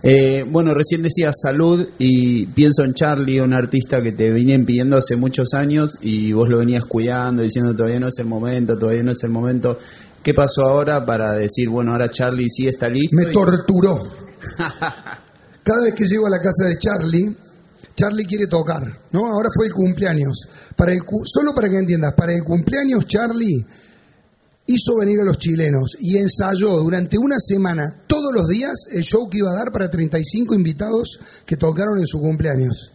[0.05, 4.97] Eh, bueno, recién decía salud y pienso en Charlie, un artista que te venían pidiendo
[4.97, 9.03] hace muchos años y vos lo venías cuidando, diciendo todavía no es el momento, todavía
[9.03, 9.79] no es el momento.
[10.23, 13.15] ¿Qué pasó ahora para decir, bueno, ahora Charlie sí está listo?
[13.15, 13.99] Me y- torturó.
[15.63, 17.37] Cada vez que llego a la casa de Charlie,
[17.95, 19.27] Charlie quiere tocar, ¿no?
[19.27, 20.47] Ahora fue el cumpleaños.
[20.75, 23.65] Para el cu- solo para que entiendas, para el cumpleaños Charlie
[24.65, 29.29] hizo venir a los chilenos y ensayó durante una semana, todos los días, el show
[29.29, 32.93] que iba a dar para 35 invitados que tocaron en su cumpleaños.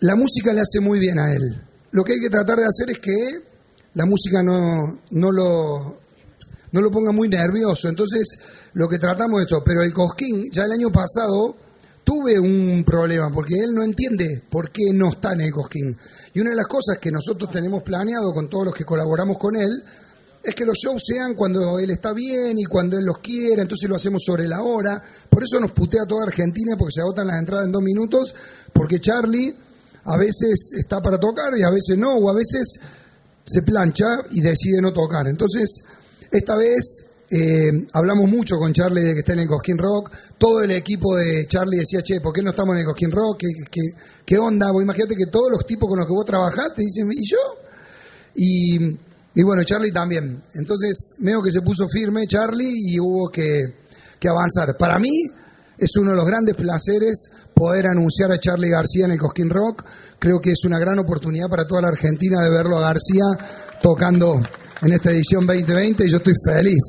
[0.00, 1.62] La música le hace muy bien a él.
[1.92, 3.51] Lo que hay que tratar de hacer es que
[3.94, 5.98] la música no, no lo,
[6.72, 7.88] no lo ponga muy nervioso.
[7.88, 8.38] Entonces,
[8.74, 9.62] lo que tratamos es esto.
[9.64, 11.56] Pero el Cosquín, ya el año pasado,
[12.04, 15.96] tuve un problema, porque él no entiende por qué no está en el Cosquín.
[16.34, 19.56] Y una de las cosas que nosotros tenemos planeado con todos los que colaboramos con
[19.56, 19.82] él,
[20.42, 23.88] es que los shows sean cuando él está bien y cuando él los quiera, entonces
[23.88, 25.00] lo hacemos sobre la hora.
[25.28, 28.34] Por eso nos putea toda Argentina, porque se agotan las entradas en dos minutos,
[28.72, 29.54] porque Charlie
[30.04, 32.80] a veces está para tocar y a veces no, o a veces
[33.44, 35.26] se plancha y decide no tocar.
[35.28, 35.82] Entonces,
[36.30, 40.10] esta vez eh, hablamos mucho con Charlie de que está en el Cosquín Rock.
[40.38, 43.38] Todo el equipo de Charlie decía, che, ¿por qué no estamos en el Cosquín Rock?
[43.40, 43.80] ¿Qué, qué,
[44.24, 44.70] qué onda?
[44.70, 47.38] Vos imagínate que todos los tipos con los que vos trabajás te dicen, ¿y yo?
[48.34, 48.76] Y,
[49.34, 50.42] y bueno, Charlie también.
[50.54, 53.76] Entonces, veo que se puso firme Charlie y hubo que,
[54.18, 54.76] que avanzar.
[54.76, 55.10] Para mí
[55.82, 59.84] es uno de los grandes placeres poder anunciar a Charlie García en el Cosquín Rock.
[60.18, 63.24] Creo que es una gran oportunidad para toda la Argentina de verlo a García
[63.82, 64.40] tocando
[64.80, 66.82] en esta edición 2020 y yo estoy feliz.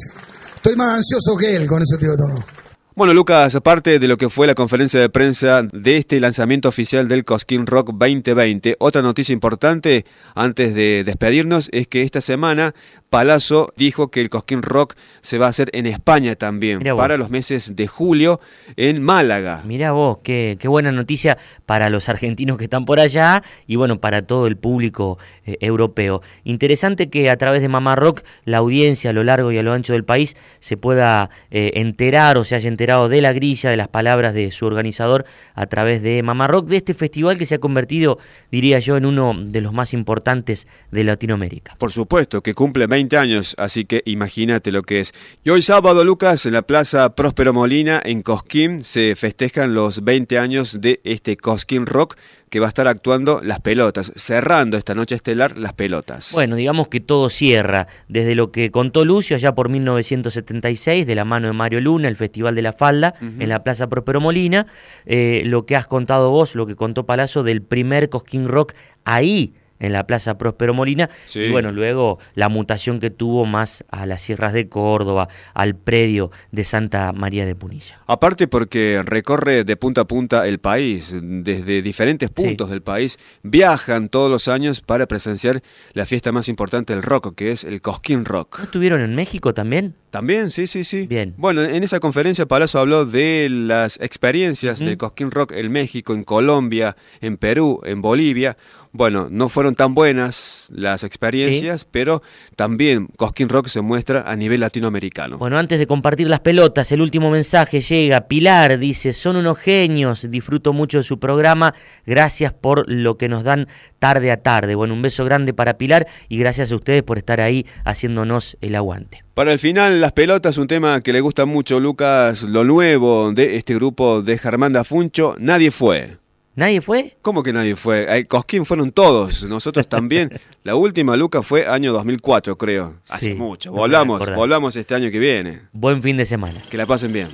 [0.55, 2.63] Estoy más ansioso que él, con eso te digo todo.
[2.95, 7.07] Bueno, Lucas, aparte de lo que fue la conferencia de prensa de este lanzamiento oficial
[7.07, 12.75] del Cosquín Rock 2020, otra noticia importante antes de despedirnos es que esta semana
[13.13, 17.29] Palazzo dijo que el Cosquín Rock se va a hacer en España también, para los
[17.29, 18.39] meses de julio
[18.75, 19.61] en Málaga.
[19.65, 21.37] Mirá vos, qué, qué buena noticia
[21.67, 26.23] para los argentinos que están por allá y bueno, para todo el público eh, europeo.
[26.43, 29.73] Interesante que a través de Mamá Rock la audiencia a lo largo y a lo
[29.73, 33.77] ancho del país se pueda eh, enterar o se haya enterado de la grilla, de
[33.77, 37.55] las palabras de su organizador a través de Mamá Rock, de este festival que se
[37.55, 38.17] ha convertido,
[38.51, 41.75] diría yo, en uno de los más importantes de Latinoamérica.
[41.77, 45.13] Por supuesto, que cumple 20 años, así que imagínate lo que es.
[45.43, 50.39] Y hoy sábado, Lucas, en la Plaza Próspero Molina, en Cosquín, se festejan los 20
[50.39, 52.15] años de este Cosquín Rock,
[52.49, 56.31] que va a estar actuando Las Pelotas, cerrando esta noche estelar Las Pelotas.
[56.33, 61.25] Bueno, digamos que todo cierra, desde lo que contó Lucio allá por 1976, de la
[61.25, 64.67] mano de Mario Luna, el Festival de la Falda, en la Plaza Próspero Molina,
[65.05, 68.73] eh, lo que has contado vos, lo que contó Palazzo del primer Cosquín Rock
[69.03, 69.53] ahí,
[69.83, 71.09] en la Plaza Próspero Molina.
[71.25, 71.41] Sí.
[71.41, 76.31] Y bueno, luego la mutación que tuvo más a las sierras de Córdoba, al predio
[76.51, 77.99] de Santa María de Punilla.
[78.07, 84.09] Aparte porque recorre de punta a punta el país, desde diferentes puntos del país, viajan
[84.09, 85.61] todos los años para presenciar
[85.93, 88.59] la fiesta más importante del rock, que es el Cosquín Rock.
[88.59, 89.95] ¿No estuvieron en México también?
[90.09, 91.07] También, sí, sí, sí.
[91.07, 91.33] Bien.
[91.37, 96.23] Bueno, en esa conferencia Palazzo habló de las experiencias del Cosquín Rock en México, en
[96.23, 98.55] Colombia, en Perú, en Bolivia.
[98.95, 102.21] Bueno, no fueron tan buenas las experiencias, pero
[102.55, 105.39] también Cosquín Rock se muestra a nivel latinoamericano.
[105.39, 108.27] Bueno, antes de compartir las pelotas, el último mensaje llega.
[108.27, 111.73] Pilar dice, son unos genios, disfruto mucho de su programa,
[112.05, 113.67] gracias por lo que nos dan
[113.97, 114.75] tarde a tarde.
[114.75, 118.75] Bueno, un beso grande para Pilar y gracias a ustedes por estar ahí haciéndonos el
[118.75, 119.23] aguante.
[119.33, 123.55] Para el final, las pelotas, un tema que le gusta mucho, Lucas, lo nuevo de
[123.55, 126.22] este grupo de Germán Funcho, Nadie Fue.
[126.55, 127.17] ¿Nadie fue?
[127.23, 128.25] ¿Cómo que nadie fue?
[128.27, 130.29] Cosquín fueron todos, nosotros también.
[130.63, 132.95] La última, Lucas, fue año 2004, creo.
[133.09, 133.71] Hace Sí, mucho.
[133.71, 135.61] no Volvamos, volvamos este año que viene.
[135.73, 136.61] Buen fin de semana.
[136.69, 137.27] Que la pasen bien.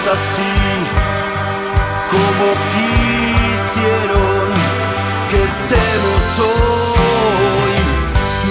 [0.00, 0.56] Es así
[2.10, 4.48] como quisieron
[5.30, 7.76] que estemos hoy.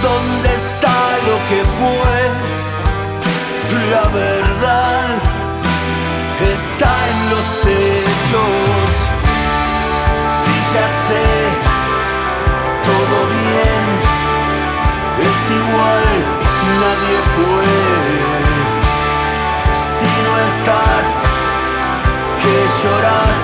[0.02, 0.98] Dónde está
[1.28, 2.18] lo que fue
[3.92, 5.19] la verdad
[22.42, 23.40] que lloras,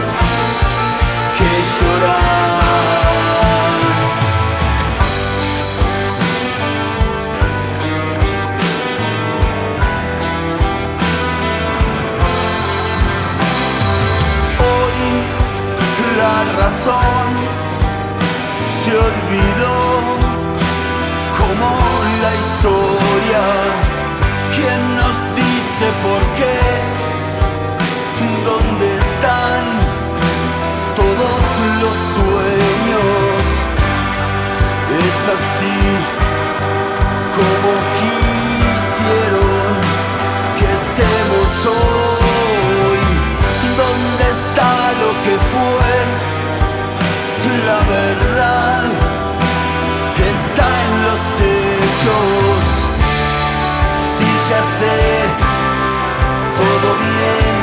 [1.37, 2.65] que lloras.
[14.69, 15.01] Hoy
[16.21, 17.27] la razón
[18.81, 19.77] se olvidó
[21.39, 21.69] como
[22.23, 23.43] la historia.
[24.55, 26.44] ¿Quién nos dice por qué?
[35.27, 35.81] Así
[37.35, 39.73] como quisieron
[40.57, 43.01] que estemos hoy.
[43.75, 44.69] ¿Dónde está
[45.01, 45.93] lo que fue?
[47.65, 48.83] La verdad
[50.31, 52.63] está en los hechos.
[54.15, 54.99] Si ya sé
[56.55, 57.55] todo bien,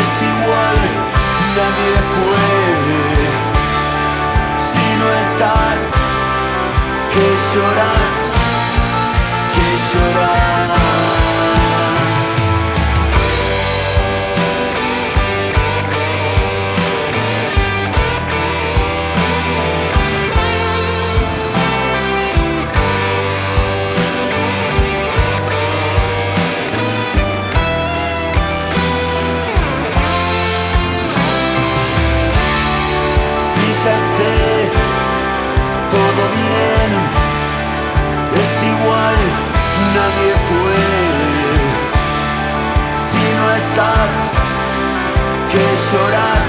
[0.00, 0.78] es igual,
[1.56, 2.49] nadie fue.
[7.52, 7.99] Que lloras,
[40.50, 40.82] fue.
[43.06, 44.12] Si no estás,
[45.50, 46.46] que lloras,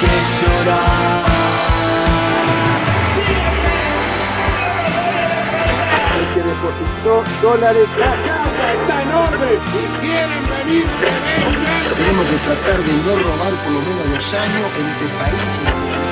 [0.00, 1.30] que lloras.
[6.16, 7.88] El que depositó dólares.
[7.98, 9.58] La casa está en orden.
[9.72, 11.94] Si quieren venir, que vengan.
[11.96, 16.09] Tenemos que tratar de no robar por lo menos los años entre países.